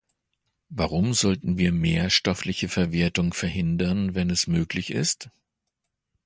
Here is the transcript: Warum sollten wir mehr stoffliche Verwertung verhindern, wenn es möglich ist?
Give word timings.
Warum 0.71 1.13
sollten 1.13 1.59
wir 1.59 1.71
mehr 1.71 2.09
stoffliche 2.09 2.69
Verwertung 2.69 3.33
verhindern, 3.33 4.15
wenn 4.15 4.31
es 4.31 4.47
möglich 4.47 4.89
ist? 4.89 5.29